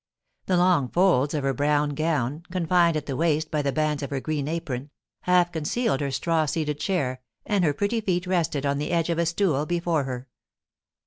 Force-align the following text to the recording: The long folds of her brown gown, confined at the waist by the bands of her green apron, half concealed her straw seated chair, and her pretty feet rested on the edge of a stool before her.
The 0.47 0.57
long 0.57 0.89
folds 0.89 1.35
of 1.35 1.43
her 1.43 1.53
brown 1.53 1.89
gown, 1.91 2.41
confined 2.49 2.97
at 2.97 3.05
the 3.05 3.15
waist 3.15 3.51
by 3.51 3.61
the 3.61 3.71
bands 3.71 4.01
of 4.01 4.09
her 4.09 4.19
green 4.19 4.47
apron, 4.47 4.89
half 5.25 5.51
concealed 5.51 5.99
her 5.99 6.09
straw 6.09 6.47
seated 6.47 6.79
chair, 6.79 7.21
and 7.45 7.63
her 7.63 7.71
pretty 7.71 8.01
feet 8.01 8.25
rested 8.25 8.65
on 8.65 8.79
the 8.79 8.89
edge 8.91 9.11
of 9.11 9.19
a 9.19 9.27
stool 9.27 9.67
before 9.67 10.05
her. 10.05 10.27